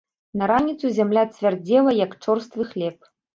[0.41, 2.97] На раніцу зямля цвярдзела, як чорствы хлеб.